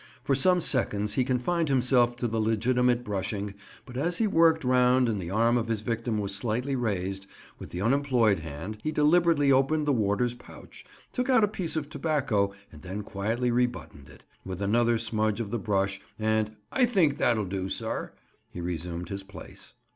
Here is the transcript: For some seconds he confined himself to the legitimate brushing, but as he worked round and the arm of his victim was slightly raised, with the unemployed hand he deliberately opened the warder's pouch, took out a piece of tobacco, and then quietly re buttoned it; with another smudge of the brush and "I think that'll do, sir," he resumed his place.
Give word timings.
For 0.23 0.33
some 0.33 0.61
seconds 0.61 1.13
he 1.13 1.23
confined 1.23 1.69
himself 1.69 2.15
to 2.15 2.27
the 2.27 2.41
legitimate 2.41 3.03
brushing, 3.03 3.53
but 3.85 3.97
as 3.97 4.17
he 4.17 4.25
worked 4.25 4.63
round 4.63 5.07
and 5.07 5.21
the 5.21 5.29
arm 5.29 5.59
of 5.59 5.67
his 5.67 5.81
victim 5.81 6.17
was 6.17 6.33
slightly 6.33 6.75
raised, 6.75 7.27
with 7.59 7.69
the 7.69 7.81
unemployed 7.81 8.39
hand 8.39 8.79
he 8.81 8.91
deliberately 8.91 9.51
opened 9.51 9.85
the 9.85 9.93
warder's 9.93 10.33
pouch, 10.33 10.83
took 11.13 11.29
out 11.29 11.43
a 11.43 11.47
piece 11.47 11.75
of 11.75 11.87
tobacco, 11.87 12.51
and 12.71 12.81
then 12.81 13.03
quietly 13.03 13.51
re 13.51 13.67
buttoned 13.67 14.09
it; 14.09 14.23
with 14.43 14.59
another 14.59 14.97
smudge 14.97 15.39
of 15.39 15.51
the 15.51 15.59
brush 15.59 16.01
and 16.17 16.55
"I 16.71 16.85
think 16.87 17.19
that'll 17.19 17.45
do, 17.45 17.69
sir," 17.69 18.13
he 18.49 18.59
resumed 18.59 19.09
his 19.09 19.21
place. 19.21 19.75